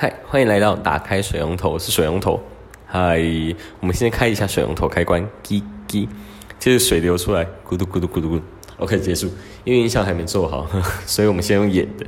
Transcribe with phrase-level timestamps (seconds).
[0.00, 2.40] 嗨，欢迎来到打开水龙头，是水龙头。
[2.86, 3.20] 嗨，
[3.80, 6.06] 我们先开一下水龙头开关，叽叽，
[6.56, 8.40] 接着水流出来，咕嘟咕嘟咕嘟咕。
[8.76, 9.26] OK，结束。
[9.64, 10.68] 因为音效还没做好，
[11.04, 12.06] 所以我们先用演的。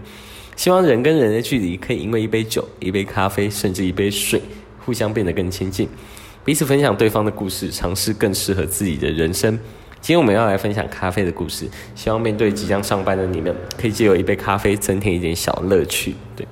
[0.54, 4.40] 希望人跟人的距离可以因为一杯酒、一杯咖啡，甚至一杯水，
[4.86, 5.88] 互相变得更亲近，
[6.44, 9.50] 彼此分享对方的故事，尝试更适合自己的人生。
[10.00, 16.14] 今天我们要来分享咖啡的故事，希望面对即将上班的你们，可以借由一杯咖啡增添一点小乐趣。
[16.36, 16.46] 对，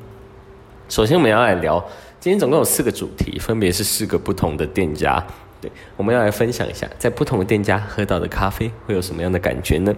[0.89, 1.79] 首先我们要来聊，
[2.19, 5.23] 今天总共有四个主题，分别是四个不同的店家。
[5.61, 9.95] 对，我们要来分享一下，在不同的店家喝到的咖啡会有什么样的感觉呢？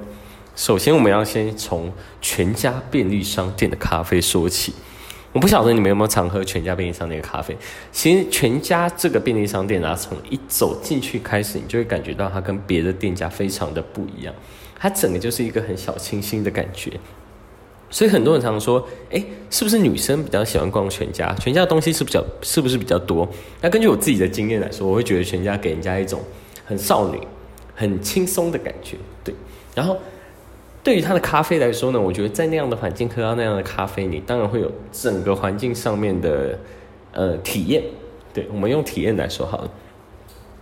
[0.57, 4.75] 首先，我们要先从全家便利商店的咖啡说起。
[5.33, 7.57] 我不晓得你们有没有常喝全家便利商店的咖啡。
[7.93, 14.35] 其实全家这个便利商店啊，从一走进去开始，你就会感觉到它跟别的店家非常的不一样。
[14.77, 16.91] 它整个就是一个很小清新的感觉。
[17.91, 21.35] 所以很多人常说，哎，是不是女生比较喜欢逛全家？
[21.35, 23.29] 全家的东西是比较是不是比较多？
[23.61, 26.21] 那根据我自己的经验来说，我会觉得全家给人家一种
[26.65, 27.21] 很少女、
[27.75, 28.97] 很轻松的感觉。
[29.23, 29.35] 对，
[29.75, 29.97] 然后。
[30.83, 36.59] 对于它的咖啡来说呢，我觉得在那样的环境喝到那样的咖啡，你当然会有整个环境上面的
[37.13, 37.83] 呃体验。
[38.33, 39.71] 对我们用体验来说好了，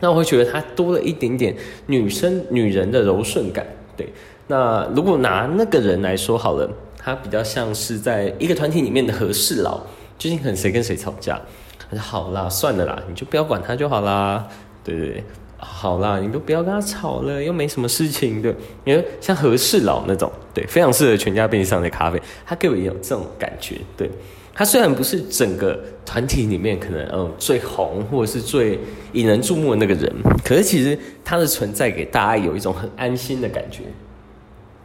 [0.01, 1.55] 那我会觉得它多了一点点
[1.87, 3.65] 女生女人的柔顺感。
[3.97, 4.09] 对，
[4.49, 6.69] 那如果拿那个人来说好了，
[7.09, 9.81] 他比较像是在一个团体里面的和事佬，
[10.19, 11.41] 最近可能谁跟谁吵架，
[11.89, 14.47] 他说好啦，算了啦，你就不要管他就好啦。
[14.85, 15.25] 对对。
[15.57, 18.55] 好啦，你都不要跟他吵了，又没什么事情的。
[18.85, 22.21] 因为像和事佬那种，对，非常适合全家便利商店咖啡。
[22.45, 24.11] 他给我也有这种感觉，对。
[24.55, 28.79] 他虽然不是整个团体里面可能嗯最红或者是最
[29.15, 33.85] 引人注目的那个人，可是其实他的存在给大家有一种很安心的感觉，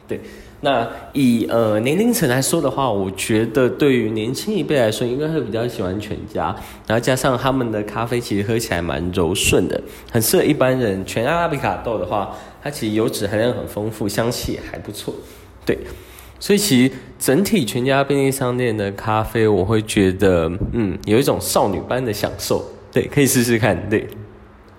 [0.07, 0.21] 对。
[0.65, 6.55] 那以呃年龄层来说的话，我觉得对于年轻一辈来说，应该会比较喜欢全家，
[6.87, 11.05] 然后加上他们的咖啡其实喝起来蛮柔顺的，很适合一般人。
[11.05, 15.13] 全阿拉比卡豆的话，它其实油脂含量很丰富，香气也还不错。
[15.65, 15.77] 对，
[16.39, 22.63] 所以其实整体全家便利商店的咖啡，我会觉得嗯有一种少女般的享受。
[22.89, 23.89] 对，可以试试看。
[23.89, 24.07] 对，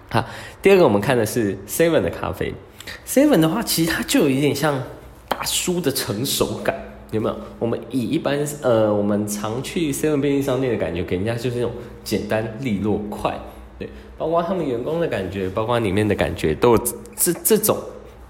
[0.09, 0.25] 好，
[0.63, 2.55] 第二个我们看的是 Seven 的咖啡
[3.07, 4.83] ，Seven 的话，其实它就有一点像。
[5.37, 6.77] 大叔的成熟感
[7.11, 7.37] 有没有？
[7.59, 11.73] 我们以一般呃，我们常去 Seven 便利商店的感觉，给人家就是那种
[12.05, 13.37] 简单利落快，
[13.77, 16.79] 对，包括他们员工的感觉，包括里面的感觉，都有
[17.17, 17.77] 这这种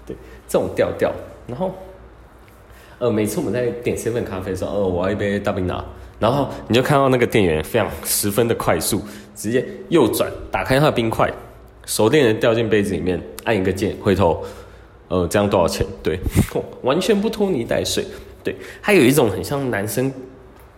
[0.05, 0.15] 对
[0.47, 1.11] 这种调调。
[1.47, 1.71] 然后
[2.97, 5.85] 呃，每次我们在点 Seven 咖啡的时候，呃，我要一杯大冰拿，
[6.19, 8.99] 然后你就看到那个店员非常十分的快速，
[9.35, 11.31] 直接右转打开他的冰块，
[11.85, 14.43] 手电人掉进杯子里面，按一个键，回头。
[15.07, 15.85] 呃，这样多少钱？
[16.01, 16.19] 对，
[16.83, 18.05] 完全不拖泥带水。
[18.43, 20.11] 对，他有一种很像男生，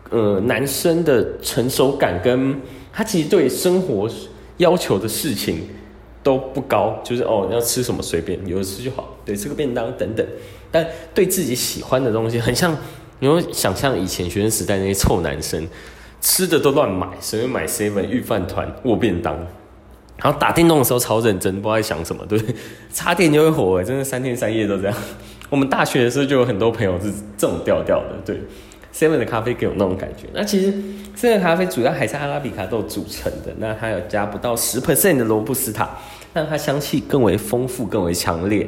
[0.10, 2.60] 呃，男生的成熟感，跟
[2.94, 4.10] 他其实对生活
[4.58, 5.68] 要求的事情
[6.24, 10.26] 都不高，就是哦，要吃什么随便，有的吃就好，对，吃个便当等等。
[10.72, 12.76] 但对自己喜欢的东西，很像，
[13.20, 15.68] 你会想象以前学生时代那些臭男生，
[16.22, 19.38] 吃的都乱买，随便买 seven 御饭团、握便当。
[20.22, 22.56] 然后打电动的时候超认真，不知道在想什么，对不对？
[22.94, 24.98] 插电就会火，真的三天三夜都这样。
[25.50, 28.42] 我们大学的时候就有很多朋友是这种调调的，对。
[28.94, 30.26] Seven 的咖啡给我那种感觉。
[30.34, 30.74] 那其实
[31.16, 35.88] Seven 咖啡主要还是阿拉比卡豆组成的，那它有加不到十 percent 的罗布斯塔，
[36.34, 38.68] 让它香气更为丰富、更为强烈，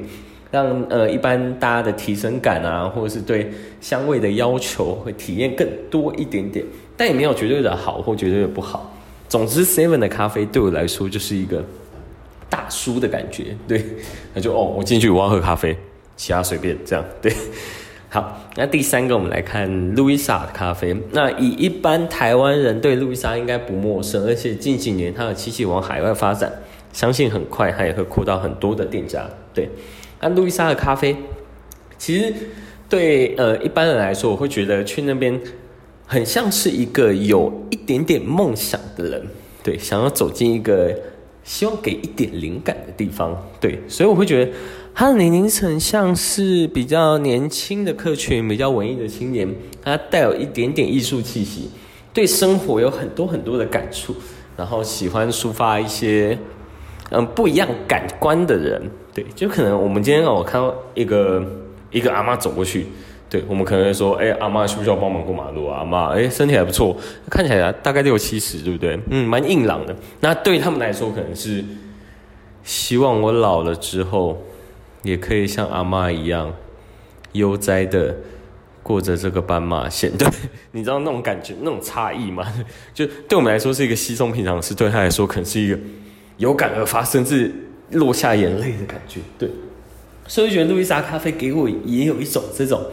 [0.52, 6.64] 让呃一般大家的提升感啊，或者是对香味的要求会体验更多一点点，
[6.96, 8.94] 但也没有绝对的好或绝对的不好。
[9.30, 11.64] 总之，Seven 的咖啡对我来说就是一个
[12.50, 13.86] 大叔的感觉，对，
[14.34, 15.78] 那就哦，我进去我要喝咖啡，
[16.18, 17.32] 其他随便这样，对。
[18.12, 20.98] 好，那第三个我们来看路易莎的咖啡。
[21.12, 26.52] 那以一般台湾人对路易莎应该不陌生，而且近几年它的机器往海外发展，
[26.92, 29.30] 相信很快它也会扩到很多的店家。
[29.54, 29.70] 对，
[30.20, 31.16] 那路易莎的咖啡，
[32.00, 32.34] 其实
[32.90, 35.40] 对呃一般人来说，我会觉得去那边。
[36.12, 39.28] 很像是一个有一点点梦想的人，
[39.62, 40.92] 对，想要走进一个
[41.44, 44.51] 希望给一点灵感的地方，对，所以我会觉得
[44.95, 49.48] 他的年龄层像是比较年轻的客群，比较文艺的青年，
[49.84, 51.69] 他带有一点点艺术气息，
[52.12, 54.16] 对生活有很多很多的感触，
[54.57, 56.36] 然后喜欢抒发一些
[57.12, 58.81] 嗯不一样感官的人，
[59.13, 61.45] 对，就可能我们今天我看到一个
[61.92, 62.88] 一个阿妈走过去。
[63.30, 65.80] 对，我们可能会说，哎，阿妈需不需要帮忙过马路啊？
[65.80, 66.98] 阿妈，哎，身体还不错，
[67.30, 69.00] 看起来大概六七十，对不对？
[69.12, 69.96] 嗯，蛮硬朗的。
[70.22, 71.64] 那对他们来说，可能是
[72.64, 74.42] 希望我老了之后，
[75.04, 76.52] 也可以像阿妈一样
[77.34, 78.16] 悠哉的
[78.81, 80.28] 过着这个斑马线，对，
[80.72, 82.52] 你知道那种感觉，那种差异吗？
[82.96, 85.78] 就对我们来说是一个稀松平常事，对他来说可能是一个
[86.38, 87.54] 有感而发，甚至
[87.92, 89.20] 落下眼泪的感觉。
[89.38, 89.48] 对，
[90.28, 92.84] 所以我觉得路易莎咖啡给我也有一种这种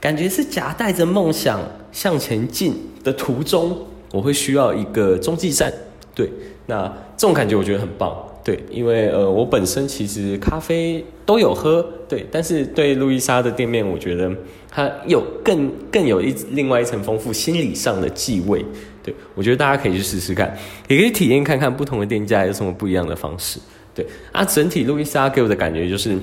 [0.00, 1.60] 感觉，是夹带着梦想
[1.92, 2.74] 向前进
[3.04, 3.76] 的途中，
[4.12, 5.72] 我会需要一个中继站。
[6.14, 6.30] 对，
[6.66, 6.86] 那
[7.16, 8.16] 这种感觉我觉得很棒。
[8.42, 14.30] 对，因为呃，我本身其实咖啡都有喝，对，但是对路易莎的店面，我觉得
[14.70, 18.64] 它有更更有一另外一层丰富心理上的气味。
[19.02, 20.56] 对我觉得大家可以去试试看，
[20.88, 23.60] 也可以体验看看不同的店家有什么不一样的方式。
[23.94, 26.18] 对啊，整体路易莎给我的感觉就是，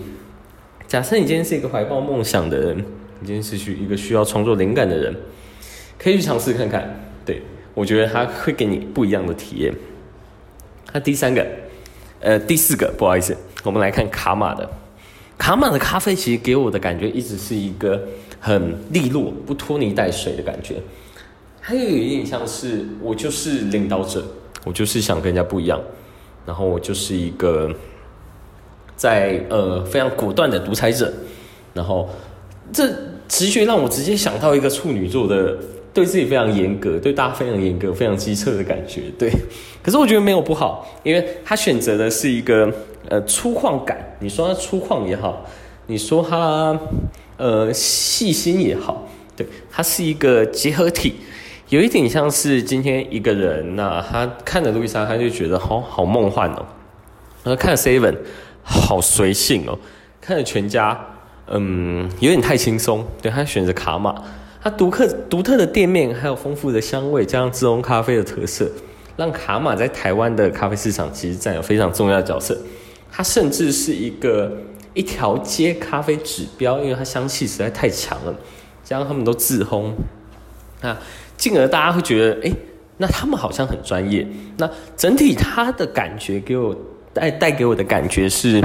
[0.87, 2.83] 假设你今天是一个怀抱梦想的人，
[3.19, 5.15] 你今天是去一个需要创作灵感的人，
[5.97, 7.09] 可以去尝试看看。
[7.25, 7.41] 对
[7.73, 9.73] 我觉得他会给你不一样的体验。
[10.93, 11.45] 那第三个。
[12.19, 14.67] 呃，第四个，不好意思，我们来看卡玛的。
[15.37, 18.01] 卡玛的咖啡其实给我的感觉一直是一个
[18.39, 20.81] 很利落、不拖泥带水的感觉。
[21.61, 24.25] 还有一点像是我就是领导者，
[24.65, 25.79] 我就是想跟人家不一样，
[26.43, 27.71] 然后我就是一个
[28.95, 31.13] 在呃非常果断的独裁者。
[31.75, 32.09] 然后
[32.71, 32.93] 这
[33.27, 35.57] 直觉让我直接想到一个处女座的。
[35.93, 39.01] 对自己非常严格，对大家非常严格，非常机车的感觉。
[39.17, 39.31] 对，
[39.81, 42.71] 可是我觉得没有不好，因为他选择的是一个
[43.09, 43.97] 呃粗犷感。
[44.19, 45.43] 你说他粗犷也好，
[45.87, 46.79] 你说他
[47.37, 51.15] 呃细心也好，对，他是一个结合体，
[51.69, 56.63] 有一点像是今天一个人呐，他看着路易莎，他就觉得好好梦幻哦。
[57.43, 58.15] 然后看 Seven，
[58.61, 59.79] 好随性哦。
[60.21, 61.03] 看着全家，
[61.49, 63.05] 嗯，有点太轻松。
[63.21, 64.15] 对他选择卡玛。
[64.59, 68.69] 它独特独特的店面，还有丰富的香味，加上自烘咖啡的特色，
[69.15, 72.57] 让卡玛在台湾的咖啡市场其实占有非常重要的角色。
[73.09, 74.51] 它甚至是一个
[74.93, 78.35] 一条街咖啡指标，因为它香气实在太强了，
[78.83, 79.91] 加上他们都自烘，
[80.81, 80.97] 那
[81.37, 82.51] 进而大家会觉得，哎，
[82.97, 84.27] 那他们好像很专业。
[84.57, 86.75] 那整体它的感觉给我
[87.13, 88.61] 带带给我的感觉是，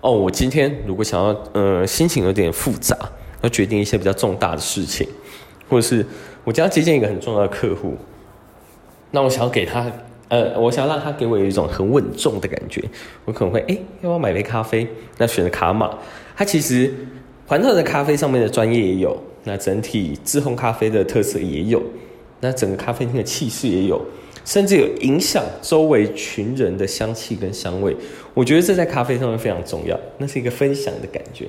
[0.00, 2.96] 哦，我今天如果想要，呃，心情有点复杂。
[3.42, 5.08] 要决定一些比较重大的事情，
[5.66, 6.04] 或者是
[6.44, 7.96] 我将要接见一个很重要的客户，
[9.12, 9.90] 那我想要给他，
[10.28, 12.84] 呃，我想让他给我有一种很稳重的感觉，
[13.24, 14.86] 我可能会，哎，要不要买杯咖啡？
[15.16, 15.90] 那选择卡玛，
[16.36, 16.92] 它其实
[17.46, 21.82] 环特的咖啡上面的专业也有，那整体自烘咖啡的特色也有，
[22.40, 24.00] 那整个咖啡厅的气势也有，
[24.44, 27.96] 甚至有影响周围群人的香气跟香味，
[28.34, 31.46] 我觉得这在咖啡上面非常重要，那是一个分享的感觉。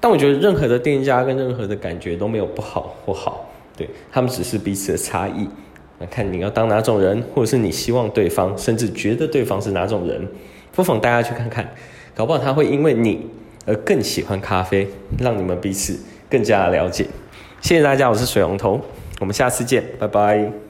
[0.00, 5.48] 但我觉得任何的店家跟任何的感觉都没有不好或好，对他们只是彼此的差异。
[5.98, 10.28] 那看你要当哪种人，或者是你希望对方，甚至觉得对方是哪种人，
[10.72, 11.72] 不妨大家去看看，
[12.14, 13.24] 搞不好他会因为你
[13.64, 14.86] 而更喜欢咖啡，
[15.20, 15.96] 让你们彼此
[16.28, 17.06] 更加了解。
[17.62, 18.78] 谢谢大家，我是水龙头，
[19.20, 20.63] 我们下次见，拜拜。